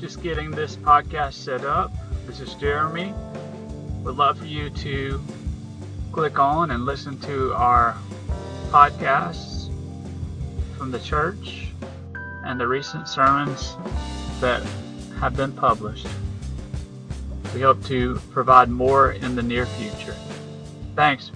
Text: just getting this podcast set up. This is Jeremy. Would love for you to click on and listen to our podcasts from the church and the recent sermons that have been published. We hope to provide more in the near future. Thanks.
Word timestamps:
just 0.00 0.22
getting 0.22 0.50
this 0.50 0.76
podcast 0.76 1.34
set 1.34 1.62
up. 1.62 1.92
This 2.26 2.40
is 2.40 2.54
Jeremy. 2.54 3.12
Would 4.02 4.16
love 4.16 4.38
for 4.38 4.46
you 4.46 4.70
to 4.70 5.22
click 6.10 6.38
on 6.38 6.70
and 6.70 6.86
listen 6.86 7.18
to 7.20 7.52
our 7.52 7.94
podcasts 8.70 9.68
from 10.78 10.90
the 10.90 10.98
church 11.00 11.68
and 12.46 12.58
the 12.58 12.66
recent 12.66 13.08
sermons 13.08 13.76
that 14.40 14.62
have 15.18 15.36
been 15.36 15.52
published. 15.52 16.06
We 17.52 17.60
hope 17.60 17.84
to 17.84 18.18
provide 18.30 18.70
more 18.70 19.12
in 19.12 19.36
the 19.36 19.42
near 19.42 19.66
future. 19.66 20.16
Thanks. 20.96 21.30